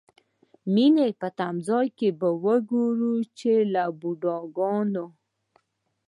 [0.03, 0.03] د
[0.73, 5.05] مینې په تمځای کې به وګورئ چې له بوډاګانو.